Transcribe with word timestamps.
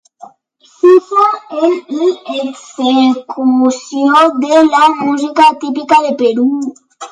S'usa 0.69 1.25
en 1.67 1.75
l'execució 1.97 4.25
de 4.49 4.65
la 4.73 4.83
música 5.05 5.47
típica 5.67 6.03
del 6.11 6.19
Perú. 6.27 6.51